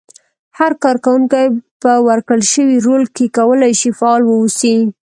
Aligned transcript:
هر 0.59 0.71
کار 0.83 0.97
کوونکی 1.05 1.45
په 1.81 1.91
ورکړل 2.07 2.41
شوي 2.53 2.77
رول 2.87 3.03
کې 3.15 3.25
کولای 3.37 3.73
شي 3.79 3.89
فعال 3.99 4.21
واوسي. 4.25 4.75